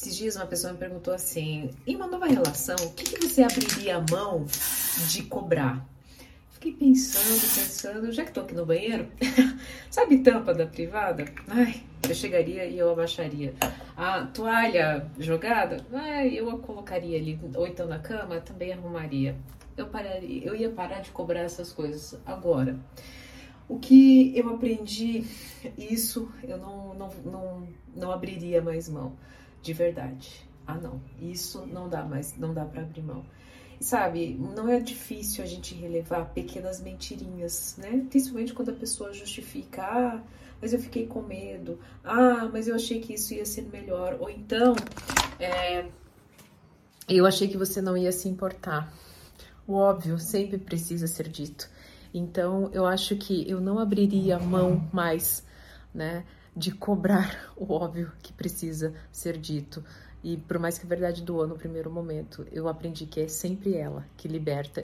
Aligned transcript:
Esses 0.00 0.16
dias 0.16 0.36
uma 0.36 0.46
pessoa 0.46 0.72
me 0.72 0.78
perguntou 0.78 1.12
assim: 1.12 1.68
em 1.86 1.94
uma 1.94 2.06
nova 2.06 2.24
relação, 2.24 2.74
o 2.76 2.92
que, 2.94 3.04
que 3.04 3.28
você 3.28 3.42
abriria 3.42 3.98
a 3.98 4.04
mão 4.10 4.46
de 5.10 5.24
cobrar? 5.24 5.86
Fiquei 6.52 6.72
pensando, 6.72 7.38
pensando, 7.38 8.10
já 8.10 8.24
que 8.24 8.32
tô 8.32 8.40
aqui 8.40 8.54
no 8.54 8.64
banheiro, 8.64 9.10
sabe 9.90 10.20
tampa 10.20 10.54
da 10.54 10.64
privada? 10.64 11.26
Ai, 11.48 11.82
eu 12.08 12.14
chegaria 12.14 12.64
e 12.64 12.78
eu 12.78 12.90
abaixaria. 12.90 13.52
A 13.94 14.24
toalha 14.24 15.06
jogada? 15.18 15.84
Ai, 15.92 16.30
eu 16.30 16.48
a 16.48 16.58
colocaria 16.58 17.18
ali, 17.18 17.38
ou 17.54 17.66
então 17.66 17.86
na 17.86 17.98
cama, 17.98 18.40
também 18.40 18.72
arrumaria. 18.72 19.36
Eu 19.76 19.88
pararia, 19.88 20.46
eu 20.46 20.56
ia 20.56 20.70
parar 20.70 21.00
de 21.00 21.10
cobrar 21.10 21.40
essas 21.40 21.72
coisas 21.72 22.18
agora. 22.24 22.80
O 23.68 23.78
que 23.78 24.32
eu 24.34 24.48
aprendi, 24.48 25.26
isso 25.76 26.32
eu 26.42 26.56
não, 26.56 26.94
não, 26.94 27.08
não, 27.22 27.68
não 27.94 28.10
abriria 28.10 28.62
mais 28.62 28.88
mão, 28.88 29.14
de 29.62 29.72
verdade. 29.72 30.48
Ah, 30.66 30.74
não, 30.74 31.00
isso 31.20 31.66
não 31.66 31.88
dá 31.88 32.04
mais, 32.04 32.36
não 32.36 32.54
dá 32.54 32.64
para 32.64 32.82
abrir 32.82 33.02
mão 33.02 33.24
sabe, 33.80 34.36
não 34.38 34.68
é 34.68 34.78
difícil 34.78 35.42
a 35.42 35.46
gente 35.46 35.74
relevar 35.74 36.26
pequenas 36.26 36.82
mentirinhas, 36.82 37.76
né? 37.78 38.04
Principalmente 38.10 38.52
quando 38.52 38.70
a 38.70 38.74
pessoa 38.74 39.12
justifica, 39.12 39.82
ah, 39.82 40.22
mas 40.60 40.74
eu 40.74 40.78
fiquei 40.78 41.06
com 41.06 41.22
medo, 41.22 41.78
ah, 42.04 42.48
mas 42.52 42.68
eu 42.68 42.74
achei 42.74 43.00
que 43.00 43.14
isso 43.14 43.32
ia 43.32 43.46
ser 43.46 43.62
melhor, 43.62 44.18
ou 44.20 44.28
então, 44.28 44.76
é, 45.38 45.86
eu 47.08 47.24
achei 47.24 47.48
que 47.48 47.56
você 47.56 47.80
não 47.80 47.96
ia 47.96 48.12
se 48.12 48.28
importar. 48.28 48.92
O 49.66 49.74
óbvio 49.74 50.18
sempre 50.18 50.58
precisa 50.58 51.06
ser 51.06 51.28
dito. 51.28 51.68
Então, 52.12 52.70
eu 52.72 52.84
acho 52.84 53.16
que 53.16 53.48
eu 53.48 53.60
não 53.60 53.78
abriria 53.78 54.38
mão 54.38 54.86
mais, 54.92 55.46
né, 55.94 56.24
de 56.56 56.72
cobrar 56.72 57.52
o 57.56 57.72
óbvio 57.72 58.12
que 58.22 58.32
precisa 58.32 58.94
ser 59.10 59.36
dito. 59.36 59.84
E 60.22 60.36
por 60.36 60.58
mais 60.58 60.78
que 60.78 60.84
a 60.84 60.88
verdade 60.88 61.22
doa 61.22 61.46
no 61.46 61.56
primeiro 61.56 61.90
momento, 61.90 62.46
eu 62.52 62.68
aprendi 62.68 63.06
que 63.06 63.20
é 63.20 63.28
sempre 63.28 63.74
ela 63.74 64.06
que 64.16 64.28
liberta 64.28 64.78